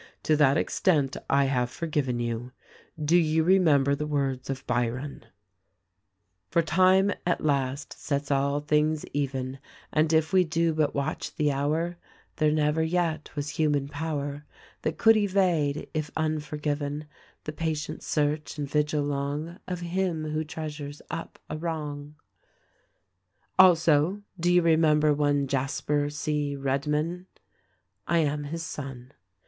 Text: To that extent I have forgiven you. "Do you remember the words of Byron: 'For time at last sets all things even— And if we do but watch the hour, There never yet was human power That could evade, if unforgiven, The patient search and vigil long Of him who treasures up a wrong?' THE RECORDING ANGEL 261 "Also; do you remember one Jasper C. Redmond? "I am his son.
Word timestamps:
To 0.23 0.35
that 0.35 0.57
extent 0.57 1.15
I 1.29 1.45
have 1.45 1.69
forgiven 1.69 2.17
you. 2.17 2.53
"Do 2.99 3.15
you 3.15 3.43
remember 3.43 3.93
the 3.93 4.07
words 4.07 4.49
of 4.49 4.65
Byron: 4.65 5.25
'For 6.49 6.63
time 6.63 7.11
at 7.23 7.45
last 7.45 7.93
sets 8.03 8.31
all 8.31 8.61
things 8.61 9.05
even— 9.13 9.59
And 9.93 10.11
if 10.11 10.33
we 10.33 10.43
do 10.43 10.73
but 10.73 10.95
watch 10.95 11.35
the 11.35 11.51
hour, 11.51 11.99
There 12.37 12.51
never 12.51 12.81
yet 12.81 13.29
was 13.35 13.49
human 13.51 13.87
power 13.89 14.43
That 14.81 14.97
could 14.97 15.15
evade, 15.17 15.87
if 15.93 16.09
unforgiven, 16.17 17.05
The 17.43 17.51
patient 17.53 18.01
search 18.01 18.57
and 18.57 18.67
vigil 18.67 19.03
long 19.03 19.59
Of 19.67 19.81
him 19.81 20.31
who 20.31 20.43
treasures 20.43 21.03
up 21.11 21.37
a 21.47 21.55
wrong?' 21.55 22.15
THE 23.59 23.59
RECORDING 23.59 23.69
ANGEL 23.69 23.75
261 23.85 23.95
"Also; 23.95 24.23
do 24.39 24.51
you 24.51 24.61
remember 24.63 25.13
one 25.13 25.45
Jasper 25.45 26.09
C. 26.09 26.55
Redmond? 26.55 27.27
"I 28.07 28.17
am 28.17 28.45
his 28.45 28.63
son. 28.63 29.11